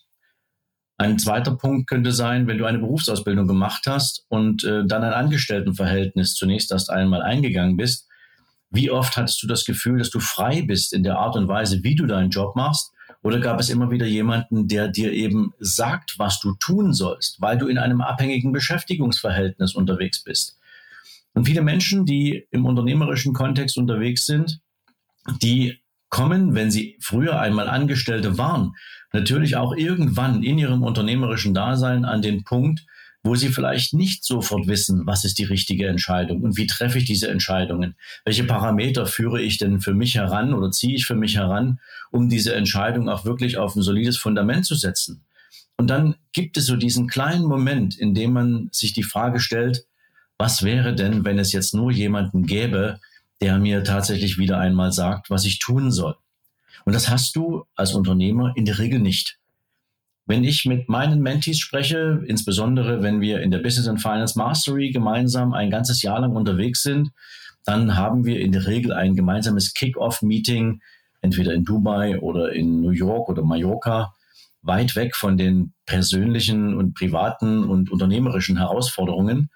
Ein 0.96 1.18
zweiter 1.18 1.56
Punkt 1.56 1.88
könnte 1.88 2.12
sein, 2.12 2.46
wenn 2.46 2.58
du 2.58 2.66
eine 2.66 2.78
Berufsausbildung 2.78 3.48
gemacht 3.48 3.86
hast 3.86 4.26
und 4.28 4.64
äh, 4.64 4.84
dann 4.86 5.02
ein 5.02 5.14
Angestelltenverhältnis 5.14 6.34
zunächst 6.34 6.72
erst 6.72 6.90
einmal 6.90 7.22
eingegangen 7.22 7.76
bist. 7.76 8.06
Wie 8.70 8.90
oft 8.90 9.16
hattest 9.16 9.42
du 9.42 9.46
das 9.46 9.64
Gefühl, 9.64 9.98
dass 9.98 10.10
du 10.10 10.20
frei 10.20 10.62
bist 10.62 10.92
in 10.92 11.02
der 11.02 11.18
Art 11.18 11.36
und 11.36 11.48
Weise, 11.48 11.82
wie 11.82 11.96
du 11.96 12.06
deinen 12.06 12.30
Job 12.30 12.54
machst? 12.54 12.92
Oder 13.22 13.40
gab 13.40 13.60
es 13.60 13.68
immer 13.68 13.90
wieder 13.90 14.06
jemanden, 14.06 14.68
der 14.68 14.88
dir 14.88 15.12
eben 15.12 15.52
sagt, 15.58 16.14
was 16.18 16.40
du 16.40 16.54
tun 16.54 16.94
sollst, 16.94 17.40
weil 17.40 17.58
du 17.58 17.66
in 17.66 17.78
einem 17.78 18.00
abhängigen 18.00 18.52
Beschäftigungsverhältnis 18.52 19.74
unterwegs 19.74 20.22
bist? 20.22 20.58
Und 21.34 21.44
viele 21.44 21.62
Menschen, 21.62 22.06
die 22.06 22.46
im 22.50 22.64
unternehmerischen 22.64 23.34
Kontext 23.34 23.76
unterwegs 23.76 24.24
sind, 24.24 24.60
die 25.42 25.78
kommen, 26.08 26.54
wenn 26.54 26.70
sie 26.70 26.96
früher 27.00 27.40
einmal 27.40 27.68
Angestellte 27.68 28.38
waren, 28.38 28.72
natürlich 29.12 29.56
auch 29.56 29.74
irgendwann 29.74 30.42
in 30.42 30.58
ihrem 30.58 30.82
unternehmerischen 30.82 31.54
Dasein 31.54 32.04
an 32.04 32.22
den 32.22 32.44
Punkt, 32.44 32.84
wo 33.22 33.34
sie 33.34 33.48
vielleicht 33.48 33.92
nicht 33.92 34.24
sofort 34.24 34.66
wissen, 34.66 35.06
was 35.06 35.24
ist 35.24 35.38
die 35.38 35.44
richtige 35.44 35.86
Entscheidung 35.86 36.42
und 36.42 36.56
wie 36.56 36.66
treffe 36.66 36.98
ich 36.98 37.04
diese 37.04 37.28
Entscheidungen? 37.28 37.94
Welche 38.24 38.44
Parameter 38.44 39.06
führe 39.06 39.42
ich 39.42 39.58
denn 39.58 39.80
für 39.80 39.94
mich 39.94 40.14
heran 40.14 40.54
oder 40.54 40.70
ziehe 40.70 40.94
ich 40.94 41.06
für 41.06 41.14
mich 41.14 41.36
heran, 41.36 41.80
um 42.10 42.28
diese 42.28 42.54
Entscheidung 42.54 43.08
auch 43.08 43.24
wirklich 43.24 43.58
auf 43.58 43.76
ein 43.76 43.82
solides 43.82 44.16
Fundament 44.16 44.64
zu 44.64 44.74
setzen? 44.74 45.22
Und 45.76 45.88
dann 45.88 46.16
gibt 46.32 46.56
es 46.56 46.66
so 46.66 46.76
diesen 46.76 47.08
kleinen 47.08 47.44
Moment, 47.44 47.98
in 47.98 48.14
dem 48.14 48.32
man 48.32 48.68
sich 48.72 48.92
die 48.92 49.02
Frage 49.02 49.40
stellt, 49.40 49.86
was 50.38 50.62
wäre 50.62 50.94
denn, 50.94 51.24
wenn 51.24 51.38
es 51.38 51.52
jetzt 51.52 51.74
nur 51.74 51.90
jemanden 51.90 52.46
gäbe, 52.46 53.00
der 53.42 53.58
mir 53.58 53.84
tatsächlich 53.84 54.38
wieder 54.38 54.58
einmal 54.58 54.92
sagt, 54.92 55.30
was 55.30 55.44
ich 55.44 55.58
tun 55.58 55.90
soll? 55.90 56.16
Und 56.84 56.94
das 56.94 57.10
hast 57.10 57.36
du 57.36 57.64
als 57.74 57.94
Unternehmer 57.94 58.52
in 58.56 58.64
der 58.64 58.78
Regel 58.78 59.00
nicht. 59.00 59.39
Wenn 60.30 60.44
ich 60.44 60.64
mit 60.64 60.88
meinen 60.88 61.22
Mentees 61.22 61.58
spreche, 61.58 62.22
insbesondere 62.24 63.02
wenn 63.02 63.20
wir 63.20 63.40
in 63.40 63.50
der 63.50 63.58
Business 63.58 63.88
and 63.88 64.00
Finance 64.00 64.38
Mastery 64.38 64.92
gemeinsam 64.92 65.52
ein 65.52 65.72
ganzes 65.72 66.02
Jahr 66.02 66.20
lang 66.20 66.36
unterwegs 66.36 66.84
sind, 66.84 67.10
dann 67.64 67.96
haben 67.96 68.24
wir 68.24 68.38
in 68.38 68.52
der 68.52 68.68
Regel 68.68 68.92
ein 68.92 69.16
gemeinsames 69.16 69.74
Kick-off-Meeting, 69.74 70.82
entweder 71.20 71.52
in 71.52 71.64
Dubai 71.64 72.20
oder 72.20 72.52
in 72.52 72.80
New 72.80 72.92
York 72.92 73.28
oder 73.28 73.42
Mallorca, 73.42 74.14
weit 74.62 74.94
weg 74.94 75.16
von 75.16 75.36
den 75.36 75.72
persönlichen 75.84 76.76
und 76.76 76.94
privaten 76.94 77.64
und 77.64 77.90
unternehmerischen 77.90 78.56
Herausforderungen. 78.56 79.50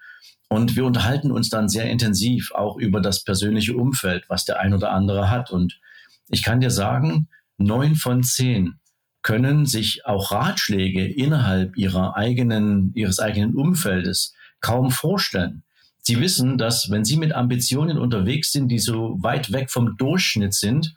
Und 0.49 0.75
wir 0.75 0.83
unterhalten 0.83 1.31
uns 1.31 1.49
dann 1.49 1.69
sehr 1.69 1.89
intensiv 1.89 2.51
auch 2.51 2.75
über 2.75 2.99
das 2.99 3.23
persönliche 3.23 3.77
Umfeld, 3.77 4.25
was 4.27 4.43
der 4.43 4.59
ein 4.59 4.73
oder 4.73 4.91
andere 4.91 5.29
hat. 5.29 5.51
Und 5.51 5.79
ich 6.27 6.43
kann 6.43 6.59
dir 6.59 6.69
sagen, 6.69 7.29
neun 7.57 7.95
von 7.95 8.23
zehn 8.23 8.77
können 9.25 9.65
sich 9.65 10.05
auch 10.05 10.31
Ratschläge 10.31 11.03
innerhalb 11.03 11.75
ihrer 11.77 12.15
eigenen, 12.15 12.91
ihres 12.93 13.19
eigenen 13.19 13.55
Umfeldes 13.55 14.35
kaum 14.61 14.91
vorstellen. 14.91 15.63
Sie 16.01 16.19
wissen, 16.19 16.59
dass 16.59 16.91
wenn 16.91 17.03
sie 17.03 17.17
mit 17.17 17.33
Ambitionen 17.33 17.97
unterwegs 17.97 18.51
sind, 18.51 18.67
die 18.69 18.77
so 18.77 19.17
weit 19.23 19.51
weg 19.51 19.71
vom 19.71 19.97
Durchschnitt 19.97 20.53
sind, 20.53 20.93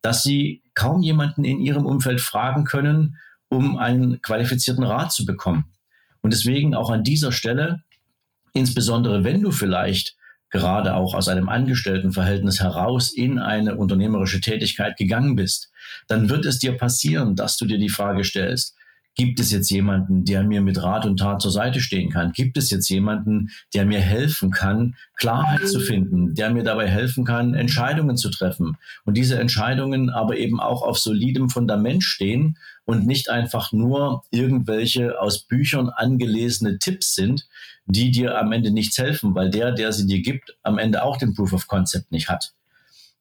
dass 0.00 0.22
sie 0.22 0.62
kaum 0.74 1.02
jemanden 1.02 1.44
in 1.44 1.58
ihrem 1.58 1.84
Umfeld 1.84 2.20
fragen 2.20 2.64
können, 2.64 3.16
um 3.48 3.76
einen 3.76 4.22
qualifizierten 4.22 4.84
Rat 4.84 5.12
zu 5.12 5.26
bekommen. 5.26 5.64
Und 6.20 6.32
deswegen 6.32 6.76
auch 6.76 6.90
an 6.90 7.02
dieser 7.02 7.32
Stelle 7.32 7.82
Insbesondere 8.52 9.24
wenn 9.24 9.42
du 9.42 9.50
vielleicht 9.50 10.16
gerade 10.52 10.94
auch 10.94 11.14
aus 11.14 11.28
einem 11.28 11.48
Angestelltenverhältnis 11.48 12.60
heraus 12.60 13.12
in 13.12 13.38
eine 13.38 13.76
unternehmerische 13.76 14.40
Tätigkeit 14.40 14.96
gegangen 14.96 15.34
bist, 15.34 15.72
dann 16.06 16.28
wird 16.28 16.44
es 16.44 16.58
dir 16.58 16.76
passieren, 16.76 17.34
dass 17.34 17.56
du 17.56 17.64
dir 17.64 17.78
die 17.78 17.88
Frage 17.88 18.22
stellst, 18.22 18.76
Gibt 19.14 19.40
es 19.40 19.50
jetzt 19.50 19.70
jemanden, 19.70 20.24
der 20.24 20.42
mir 20.42 20.62
mit 20.62 20.82
Rat 20.82 21.04
und 21.04 21.18
Tat 21.18 21.42
zur 21.42 21.50
Seite 21.50 21.80
stehen 21.80 22.10
kann? 22.10 22.32
Gibt 22.32 22.56
es 22.56 22.70
jetzt 22.70 22.88
jemanden, 22.88 23.50
der 23.74 23.84
mir 23.84 24.00
helfen 24.00 24.50
kann, 24.50 24.96
Klarheit 25.16 25.68
zu 25.68 25.80
finden, 25.80 26.34
der 26.34 26.50
mir 26.50 26.62
dabei 26.62 26.88
helfen 26.88 27.24
kann, 27.24 27.52
Entscheidungen 27.52 28.16
zu 28.16 28.30
treffen? 28.30 28.78
Und 29.04 29.16
diese 29.18 29.38
Entscheidungen 29.38 30.08
aber 30.08 30.38
eben 30.38 30.60
auch 30.60 30.82
auf 30.82 30.98
solidem 30.98 31.50
Fundament 31.50 32.02
stehen 32.02 32.56
und 32.86 33.06
nicht 33.06 33.28
einfach 33.28 33.72
nur 33.72 34.22
irgendwelche 34.30 35.20
aus 35.20 35.42
Büchern 35.42 35.90
angelesene 35.90 36.78
Tipps 36.78 37.14
sind, 37.14 37.46
die 37.84 38.10
dir 38.10 38.38
am 38.38 38.50
Ende 38.52 38.70
nichts 38.70 38.96
helfen, 38.96 39.34
weil 39.34 39.50
der, 39.50 39.72
der 39.72 39.92
sie 39.92 40.06
dir 40.06 40.22
gibt, 40.22 40.56
am 40.62 40.78
Ende 40.78 41.02
auch 41.02 41.18
den 41.18 41.34
Proof 41.34 41.52
of 41.52 41.66
Concept 41.66 42.12
nicht 42.12 42.30
hat. 42.30 42.54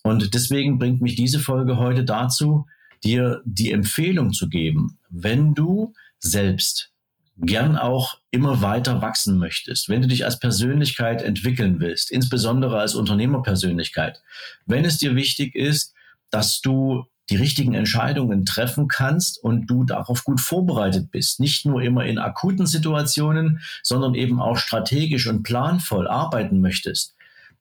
Und 0.04 0.34
deswegen 0.34 0.80
bringt 0.80 1.02
mich 1.02 1.16
diese 1.16 1.40
Folge 1.40 1.78
heute 1.78 2.04
dazu, 2.04 2.66
dir 3.03 3.41
die 3.46 3.72
Empfehlung 3.72 4.34
zu 4.34 4.50
geben, 4.50 5.00
wenn 5.10 5.53
du 5.53 5.93
selbst 6.20 6.91
gern 7.38 7.77
auch 7.77 8.20
immer 8.29 8.62
weiter 8.62 9.01
wachsen 9.01 9.38
möchtest, 9.38 9.89
wenn 9.89 10.01
du 10.01 10.08
dich 10.08 10.25
als 10.25 10.39
Persönlichkeit 10.39 11.22
entwickeln 11.22 11.79
willst, 11.79 12.12
insbesondere 12.12 12.79
als 12.79 12.93
Unternehmerpersönlichkeit, 12.96 14.22
wenn 14.65 14.86
es 14.86 14.98
dir 14.98 15.15
wichtig 15.15 15.55
ist, 15.55 15.93
dass 16.29 16.62
du 16.62 17.05
die 17.29 17.38
richtigen 17.38 17.74
Entscheidungen 17.74 18.46
treffen 18.46 18.88
kannst 18.88 19.41
und 19.41 19.67
du 19.67 19.86
darauf 19.86 20.24
gut 20.24 20.41
vorbereitet 20.41 21.12
bist. 21.12 21.39
Nicht 21.39 21.65
nur 21.65 21.81
immer 21.81 22.05
in 22.05 22.20
akuten 22.20 22.67
Situationen, 22.67 23.62
sondern 23.84 24.15
eben 24.15 24.41
auch 24.41 24.58
strategisch 24.58 25.27
und 25.27 25.43
planvoll 25.43 26.08
arbeiten 26.08 26.60
möchtest. 26.60 27.15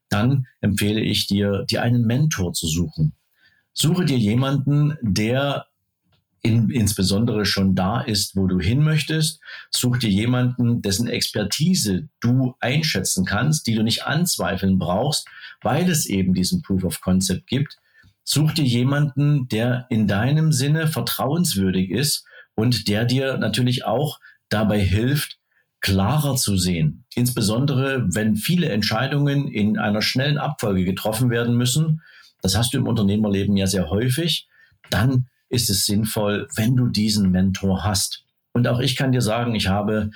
Dann 0.08 0.46
empfehle 0.60 1.00
ich 1.00 1.28
dir, 1.28 1.64
dir 1.70 1.82
einen 1.82 2.04
Mentor 2.04 2.52
zu 2.52 2.66
suchen. 2.66 3.12
Suche 3.72 4.04
dir 4.04 4.18
jemanden, 4.18 4.96
der 5.00 5.66
in, 6.42 6.70
insbesondere 6.70 7.44
schon 7.44 7.74
da 7.74 8.00
ist, 8.00 8.34
wo 8.36 8.46
du 8.46 8.60
hin 8.60 8.82
möchtest. 8.82 9.40
Such 9.70 9.98
dir 9.98 10.10
jemanden, 10.10 10.82
dessen 10.82 11.06
Expertise 11.06 12.08
du 12.20 12.54
einschätzen 12.60 13.24
kannst, 13.24 13.66
die 13.66 13.74
du 13.74 13.82
nicht 13.82 14.04
anzweifeln 14.06 14.78
brauchst, 14.78 15.28
weil 15.62 15.88
es 15.90 16.06
eben 16.06 16.32
diesen 16.34 16.62
Proof 16.62 16.84
of 16.84 17.00
Concept 17.00 17.46
gibt. 17.46 17.76
Such 18.24 18.52
dir 18.52 18.64
jemanden, 18.64 19.48
der 19.48 19.86
in 19.90 20.06
deinem 20.06 20.52
Sinne 20.52 20.88
vertrauenswürdig 20.88 21.90
ist 21.90 22.24
und 22.54 22.88
der 22.88 23.04
dir 23.04 23.36
natürlich 23.38 23.84
auch 23.84 24.18
dabei 24.48 24.80
hilft, 24.80 25.38
klarer 25.80 26.36
zu 26.36 26.56
sehen. 26.56 27.04
Insbesondere, 27.14 28.06
wenn 28.14 28.36
viele 28.36 28.68
Entscheidungen 28.68 29.48
in 29.48 29.78
einer 29.78 30.02
schnellen 30.02 30.38
Abfolge 30.38 30.84
getroffen 30.84 31.30
werden 31.30 31.56
müssen, 31.56 32.02
das 32.42 32.56
hast 32.56 32.72
du 32.72 32.78
im 32.78 32.86
Unternehmerleben 32.86 33.56
ja 33.56 33.66
sehr 33.66 33.90
häufig, 33.90 34.48
dann 34.90 35.26
ist 35.48 35.70
es 35.70 35.84
sinnvoll, 35.84 36.48
wenn 36.56 36.76
du 36.76 36.88
diesen 36.88 37.30
Mentor 37.30 37.84
hast. 37.84 38.24
Und 38.52 38.66
auch 38.68 38.80
ich 38.80 38.96
kann 38.96 39.12
dir 39.12 39.22
sagen, 39.22 39.54
ich 39.54 39.68
habe 39.68 40.10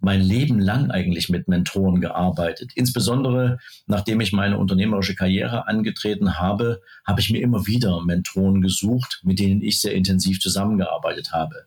mein 0.00 0.20
Leben 0.20 0.58
lang 0.58 0.90
eigentlich 0.90 1.28
mit 1.28 1.46
Mentoren 1.46 2.00
gearbeitet. 2.00 2.72
Insbesondere 2.74 3.58
nachdem 3.86 4.20
ich 4.20 4.32
meine 4.32 4.58
unternehmerische 4.58 5.14
Karriere 5.14 5.68
angetreten 5.68 6.38
habe, 6.38 6.80
habe 7.06 7.20
ich 7.20 7.30
mir 7.30 7.40
immer 7.40 7.66
wieder 7.66 8.02
Mentoren 8.02 8.60
gesucht, 8.60 9.20
mit 9.22 9.38
denen 9.38 9.62
ich 9.62 9.80
sehr 9.80 9.94
intensiv 9.94 10.40
zusammengearbeitet 10.40 11.32
habe. 11.32 11.66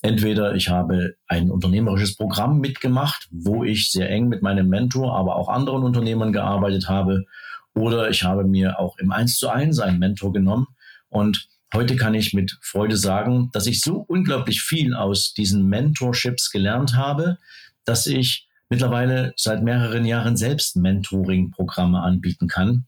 Entweder 0.00 0.54
ich 0.54 0.68
habe 0.68 1.16
ein 1.28 1.50
unternehmerisches 1.50 2.16
Programm 2.16 2.58
mitgemacht, 2.58 3.28
wo 3.30 3.64
ich 3.64 3.90
sehr 3.90 4.10
eng 4.10 4.28
mit 4.28 4.42
meinem 4.42 4.68
Mentor, 4.68 5.16
aber 5.16 5.36
auch 5.36 5.48
anderen 5.48 5.82
Unternehmern 5.82 6.32
gearbeitet 6.32 6.88
habe, 6.88 7.24
oder 7.74 8.10
ich 8.10 8.22
habe 8.22 8.44
mir 8.44 8.78
auch 8.78 8.98
im 8.98 9.12
Eins 9.12 9.36
zu 9.36 9.48
eins 9.48 9.80
einen 9.80 9.98
Mentor 9.98 10.32
genommen. 10.32 10.66
Und 11.08 11.48
heute 11.72 11.96
kann 11.96 12.14
ich 12.14 12.32
mit 12.32 12.56
Freude 12.62 12.96
sagen, 12.96 13.50
dass 13.52 13.66
ich 13.66 13.80
so 13.80 13.96
unglaublich 13.96 14.62
viel 14.62 14.94
aus 14.94 15.34
diesen 15.34 15.66
Mentorships 15.66 16.50
gelernt 16.50 16.94
habe, 16.94 17.38
dass 17.84 18.06
ich 18.06 18.48
mittlerweile 18.70 19.34
seit 19.36 19.62
mehreren 19.62 20.04
Jahren 20.04 20.36
selbst 20.36 20.76
Mentoring-Programme 20.76 22.00
anbieten 22.00 22.48
kann, 22.48 22.86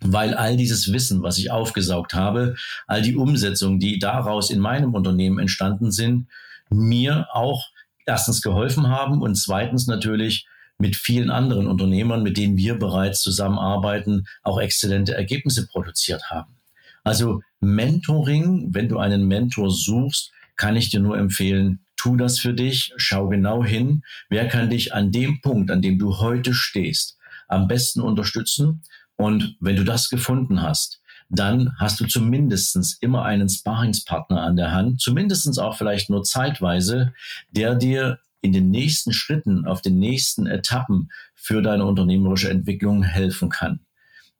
weil 0.00 0.34
all 0.34 0.56
dieses 0.56 0.92
Wissen, 0.92 1.22
was 1.22 1.38
ich 1.38 1.50
aufgesaugt 1.50 2.12
habe, 2.14 2.54
all 2.86 3.02
die 3.02 3.16
Umsetzungen, 3.16 3.78
die 3.78 3.98
daraus 3.98 4.50
in 4.50 4.60
meinem 4.60 4.94
Unternehmen 4.94 5.38
entstanden 5.38 5.90
sind, 5.90 6.28
mir 6.70 7.28
auch 7.32 7.68
erstens 8.06 8.42
geholfen 8.42 8.88
haben 8.88 9.22
und 9.22 9.36
zweitens 9.36 9.86
natürlich 9.86 10.46
mit 10.78 10.96
vielen 10.96 11.30
anderen 11.30 11.66
Unternehmern, 11.66 12.22
mit 12.22 12.36
denen 12.36 12.56
wir 12.56 12.78
bereits 12.78 13.20
zusammenarbeiten, 13.22 14.26
auch 14.42 14.60
exzellente 14.60 15.14
Ergebnisse 15.14 15.66
produziert 15.66 16.30
haben. 16.30 16.56
Also 17.04 17.42
Mentoring, 17.60 18.68
wenn 18.72 18.88
du 18.88 18.98
einen 18.98 19.26
Mentor 19.26 19.70
suchst, 19.70 20.32
kann 20.56 20.76
ich 20.76 20.90
dir 20.90 21.00
nur 21.00 21.18
empfehlen, 21.18 21.80
tu 21.96 22.16
das 22.16 22.38
für 22.38 22.54
dich, 22.54 22.92
schau 22.96 23.28
genau 23.28 23.64
hin, 23.64 24.02
wer 24.28 24.48
kann 24.48 24.70
dich 24.70 24.94
an 24.94 25.12
dem 25.12 25.40
Punkt, 25.40 25.70
an 25.70 25.82
dem 25.82 25.98
du 25.98 26.18
heute 26.18 26.54
stehst, 26.54 27.18
am 27.48 27.68
besten 27.68 28.00
unterstützen. 28.00 28.82
Und 29.16 29.56
wenn 29.60 29.76
du 29.76 29.84
das 29.84 30.10
gefunden 30.10 30.62
hast, 30.62 31.00
dann 31.28 31.72
hast 31.78 32.00
du 32.00 32.06
zumindestens 32.06 32.98
immer 33.00 33.24
einen 33.24 33.48
Sparingspartner 33.48 34.42
an 34.42 34.56
der 34.56 34.72
Hand, 34.72 35.00
zumindestens 35.00 35.58
auch 35.58 35.76
vielleicht 35.76 36.10
nur 36.10 36.22
zeitweise, 36.22 37.12
der 37.50 37.74
dir 37.74 38.18
in 38.44 38.52
den 38.52 38.70
nächsten 38.70 39.14
Schritten, 39.14 39.64
auf 39.64 39.80
den 39.80 39.98
nächsten 39.98 40.46
Etappen 40.46 41.10
für 41.34 41.62
deine 41.62 41.86
unternehmerische 41.86 42.50
Entwicklung 42.50 43.02
helfen 43.02 43.48
kann. 43.48 43.80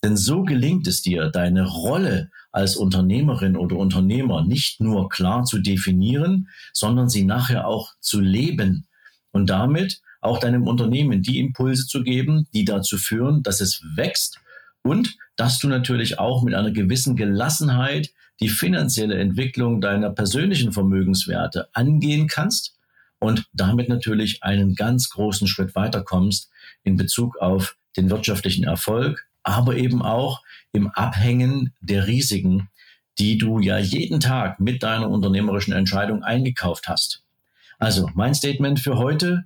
Denn 0.02 0.18
so 0.18 0.42
gelingt 0.42 0.86
es 0.86 1.00
dir, 1.00 1.30
deine 1.30 1.66
Rolle 1.66 2.30
als 2.52 2.76
Unternehmerin 2.76 3.56
oder 3.56 3.76
Unternehmer 3.76 4.44
nicht 4.44 4.78
nur 4.82 5.08
klar 5.08 5.44
zu 5.44 5.58
definieren, 5.58 6.48
sondern 6.74 7.08
sie 7.08 7.24
nachher 7.24 7.66
auch 7.66 7.94
zu 8.00 8.20
leben 8.20 8.86
und 9.32 9.48
damit 9.48 10.02
auch 10.20 10.38
deinem 10.38 10.68
Unternehmen 10.68 11.22
die 11.22 11.38
Impulse 11.38 11.86
zu 11.86 12.02
geben, 12.02 12.46
die 12.52 12.66
dazu 12.66 12.98
führen, 12.98 13.42
dass 13.42 13.62
es 13.62 13.82
wächst 13.96 14.38
und 14.82 15.16
dass 15.36 15.60
du 15.60 15.68
natürlich 15.68 16.18
auch 16.18 16.42
mit 16.42 16.52
einer 16.52 16.72
gewissen 16.72 17.16
Gelassenheit 17.16 18.12
die 18.40 18.50
finanzielle 18.50 19.16
Entwicklung 19.16 19.80
deiner 19.80 20.10
persönlichen 20.10 20.72
Vermögenswerte 20.72 21.68
angehen 21.72 22.26
kannst 22.26 22.73
und 23.24 23.46
damit 23.54 23.88
natürlich 23.88 24.42
einen 24.42 24.74
ganz 24.74 25.08
großen 25.08 25.48
Schritt 25.48 25.74
weiterkommst 25.74 26.50
in 26.82 26.96
Bezug 26.96 27.38
auf 27.38 27.76
den 27.96 28.10
wirtschaftlichen 28.10 28.64
Erfolg, 28.64 29.26
aber 29.42 29.76
eben 29.76 30.02
auch 30.02 30.42
im 30.72 30.88
Abhängen 30.88 31.72
der 31.80 32.06
Risiken, 32.06 32.68
die 33.18 33.38
du 33.38 33.60
ja 33.60 33.78
jeden 33.78 34.20
Tag 34.20 34.60
mit 34.60 34.82
deiner 34.82 35.08
unternehmerischen 35.08 35.72
Entscheidung 35.72 36.22
eingekauft 36.22 36.86
hast. 36.86 37.22
Also 37.78 38.10
mein 38.14 38.34
Statement 38.34 38.78
für 38.78 38.98
heute, 38.98 39.44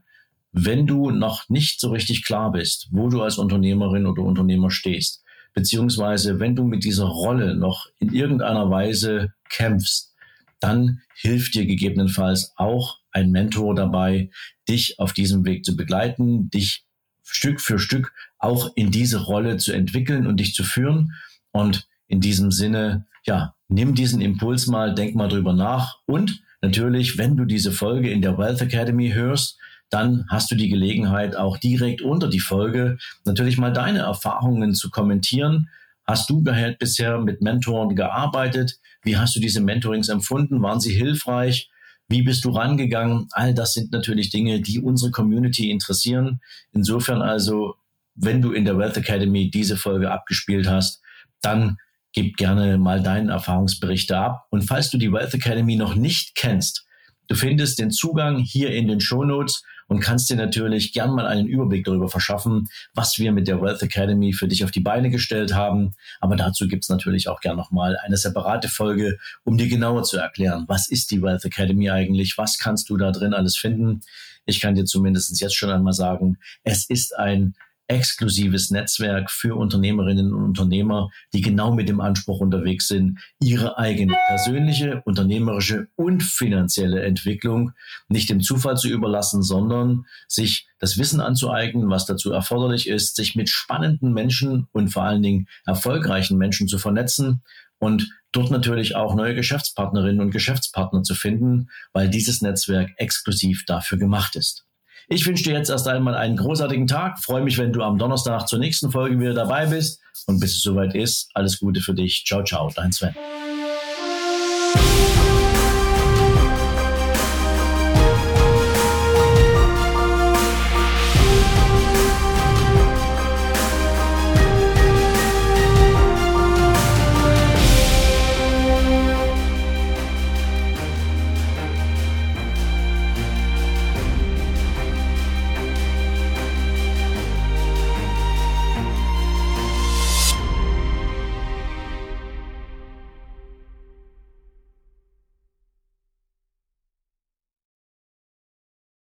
wenn 0.50 0.88
du 0.88 1.11
noch 1.11 1.49
nicht 1.49 1.80
so 1.80 1.90
richtig 1.90 2.25
klar 2.25 2.50
bist, 2.50 2.88
wo 2.90 3.08
du 3.08 3.23
als 3.23 3.38
Unternehmerin 3.38 4.06
oder 4.06 4.23
Unternehmer 4.23 4.73
stehst, 4.73 5.23
beziehungsweise 5.54 6.40
wenn 6.40 6.56
du 6.56 6.64
mit 6.64 6.82
dieser 6.82 7.06
Rolle 7.06 7.54
noch 7.54 7.87
in 8.00 8.12
irgendeiner 8.12 8.70
Weise 8.70 9.35
kämpfst, 9.49 10.14
dann 10.58 11.00
hilft 11.14 11.54
dir 11.54 11.66
gegebenenfalls 11.66 12.54
auch 12.56 12.98
ein 13.12 13.31
Mentor 13.31 13.75
dabei, 13.75 14.31
dich 14.69 14.99
auf 14.99 15.12
diesem 15.12 15.45
Weg 15.45 15.65
zu 15.65 15.77
begleiten, 15.77 16.50
dich 16.50 16.85
Stück 17.23 17.61
für 17.61 17.79
Stück 17.79 18.12
auch 18.38 18.71
in 18.75 18.91
diese 18.91 19.25
Rolle 19.25 19.59
zu 19.59 19.73
entwickeln 19.73 20.27
und 20.27 20.38
dich 20.38 20.55
zu 20.55 20.65
führen. 20.65 21.12
Und 21.53 21.87
in 22.07 22.21
diesem 22.21 22.50
Sinne, 22.50 23.07
ja, 23.25 23.55
nimm 23.69 23.95
diesen 23.95 24.21
Impuls 24.21 24.67
mal, 24.67 24.95
denk 24.95 25.15
mal 25.15 25.29
drüber 25.29 25.53
nach. 25.53 25.99
Und 26.07 26.43
natürlich, 26.62 27.19
wenn 27.19 27.37
du 27.37 27.45
diese 27.45 27.73
Folge 27.73 28.11
in 28.11 28.23
der 28.23 28.38
Wealth 28.38 28.62
Academy 28.62 29.11
hörst, 29.11 29.59
dann 29.91 30.27
hast 30.29 30.50
du 30.50 30.55
die 30.55 30.69
Gelegenheit, 30.69 31.37
auch 31.37 31.57
direkt 31.57 32.03
unter 32.03 32.29
die 32.29 32.41
Folge 32.41 32.99
natürlich 33.25 33.57
mal 33.57 33.73
deine 33.73 34.00
Erfahrungen 34.00 34.75
zu 34.75 34.91
kommentieren. 34.91 35.69
Hast 36.07 36.29
du 36.31 36.43
bisher 36.43 37.19
mit 37.19 37.43
Mentoren 37.43 37.95
gearbeitet? 37.95 38.79
Wie 39.03 39.17
hast 39.17 39.37
du 39.37 39.41
diese 39.41 39.61
Mentorings 39.61 40.09
empfunden? 40.09 40.62
Waren 40.62 40.81
sie 40.81 40.95
hilfreich? 40.95 41.71
Wie 42.09 42.23
bist 42.23 42.45
du 42.45 42.50
rangegangen? 42.50 43.29
All 43.33 43.55
das 43.55 43.75
sind 43.75 43.93
natürlich 43.93 44.31
Dinge, 44.31 44.61
die 44.61 44.81
unsere 44.81 45.11
Community 45.11 45.71
interessieren. 45.71 46.41
Insofern 46.73 47.21
also, 47.21 47.75
wenn 48.15 48.41
du 48.41 48.53
in 48.53 48.65
der 48.65 48.79
Wealth 48.79 48.97
Academy 48.97 49.50
diese 49.50 49.77
Folge 49.77 50.11
abgespielt 50.11 50.67
hast, 50.69 51.03
dann 51.43 51.77
gib 52.12 52.37
gerne 52.37 52.79
mal 52.79 53.03
deinen 53.03 53.29
Erfahrungsberichte 53.29 54.17
ab. 54.17 54.47
Und 54.50 54.62
falls 54.62 54.91
du 54.91 54.97
die 54.97 55.12
Wealth 55.12 55.35
Academy 55.35 55.77
noch 55.77 55.95
nicht 55.95 56.35
kennst, 56.35 56.87
du 57.29 57.35
findest 57.35 57.79
den 57.79 57.91
Zugang 57.91 58.38
hier 58.38 58.71
in 58.71 58.88
den 58.88 59.00
Show 59.00 59.25
Notes 59.25 59.62
und 59.88 60.00
kannst 60.00 60.30
dir 60.30 60.37
natürlich 60.37 60.92
gern 60.92 61.11
mal 61.11 61.26
einen 61.26 61.49
Überblick 61.49 61.85
darüber 61.85 62.09
verschaffen, 62.09 62.68
was 62.95 63.18
wir 63.18 63.33
mit 63.33 63.49
der 63.49 63.61
Wealth 63.61 63.83
Academy 63.83 64.33
für 64.33 64.47
dich 64.47 64.62
auf 64.64 64.71
die 64.71 64.80
Beine 64.80 65.11
gestellt 65.11 65.54
haben. 65.54 65.95
Aber 66.21 66.37
dazu 66.37 66.68
gibt's 66.68 66.88
natürlich 66.88 67.28
auch 67.28 67.40
gern 67.40 67.57
nochmal 67.57 67.97
eine 67.97 68.16
separate 68.16 68.68
Folge, 68.68 69.18
um 69.45 69.57
dir 69.57 69.68
genauer 69.68 70.04
zu 70.04 70.18
erklären, 70.18 70.64
was 70.68 70.88
ist 70.88 71.11
die 71.11 71.23
Wealth 71.23 71.45
Academy 71.45 71.90
eigentlich, 71.90 72.38
was 72.38 72.59
kannst 72.59 72.90
du 72.90 72.97
da 72.97 73.11
drin 73.11 73.35
alles 73.35 73.57
finden. 73.57 74.02
Ich 74.45 74.61
kann 74.61 74.75
dir 74.75 74.85
zumindest 74.85 75.38
jetzt 75.40 75.57
schon 75.57 75.71
einmal 75.71 75.92
sagen, 75.92 76.38
es 76.62 76.88
ist 76.88 77.16
ein 77.16 77.54
exklusives 77.88 78.71
Netzwerk 78.71 79.30
für 79.30 79.57
Unternehmerinnen 79.57 80.33
und 80.33 80.45
Unternehmer, 80.45 81.11
die 81.33 81.40
genau 81.40 81.75
mit 81.75 81.88
dem 81.88 82.00
Anspruch 82.00 82.40
unterwegs 82.40 82.87
sind, 82.87 83.18
ihre 83.40 83.78
eigene 83.78 84.14
persönliche, 84.28 85.02
unternehmerische 85.04 85.88
und 85.97 86.23
finanzielle 86.23 87.02
Entwicklung 87.02 87.73
nicht 88.09 88.30
dem 88.30 88.40
Zufall 88.40 88.76
zu 88.76 88.89
überlassen, 88.89 89.43
sondern 89.43 90.04
sich 90.28 90.69
das 90.78 90.99
Wissen 90.99 91.21
anzueignen, 91.21 91.91
was 91.91 92.06
dazu 92.06 92.30
erforderlich 92.30 92.89
ist, 92.89 93.17
sich 93.17 93.34
mit 93.34 93.49
spannenden 93.49 94.13
Menschen 94.13 94.69
und 94.73 94.89
vor 94.89 95.04
allen 95.04 95.23
Dingen 95.23 95.49
erfolgreichen 95.67 96.39
Menschen 96.39 96.69
zu 96.69 96.78
vernetzen 96.78 97.43
und 97.78 98.10
dort 98.32 98.50
natürlich 98.50 98.97
auch 98.97 99.15
neue 99.15 99.34
Geschäftspartnerinnen 99.34 100.21
und 100.21 100.30
Geschäftspartner 100.30 101.02
zu 101.02 101.15
finden, 101.15 101.71
weil 101.93 102.10
dieses 102.10 102.43
Netzwerk 102.43 102.91
exklusiv 102.97 103.65
dafür 103.65 103.99
gemacht 103.99 104.36
ist. 104.36 104.68
Ich 105.10 105.26
wünsche 105.26 105.44
dir 105.44 105.54
jetzt 105.54 105.71
erst 105.71 105.88
einmal 105.88 106.14
einen 106.14 106.36
großartigen 106.36 106.86
Tag. 106.86 107.18
Freue 107.18 107.42
mich, 107.42 107.56
wenn 107.56 107.73
du 107.73 107.82
am 107.82 107.97
Donnerstag 107.97 108.47
zur 108.47 108.58
nächsten 108.58 108.90
Folge 108.90 109.18
wieder 109.18 109.32
dabei 109.32 109.64
bist. 109.66 110.02
Und 110.26 110.38
bis 110.38 110.56
es 110.56 110.62
soweit 110.62 110.94
ist, 110.94 111.30
alles 111.32 111.58
Gute 111.60 111.80
für 111.80 111.94
dich. 111.94 112.25
Ciao, 112.26 112.44
ciao, 112.44 112.71
dein 112.75 112.92
Sven. 112.92 113.14